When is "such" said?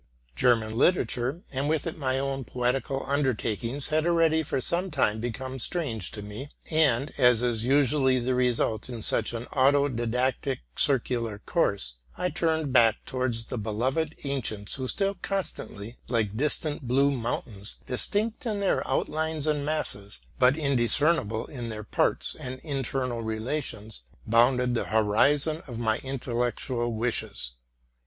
9.03-9.31